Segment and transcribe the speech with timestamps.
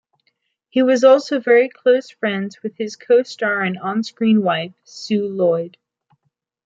[0.69, 5.77] He was also very close friends with his co-star and on-screen wife, Sue Lloyd.